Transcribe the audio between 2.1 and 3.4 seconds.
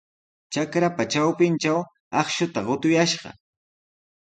akshuta qutuyashqa.